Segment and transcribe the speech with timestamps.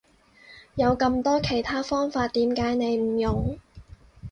[0.73, 3.59] 有咁多其他方法點解你唔用？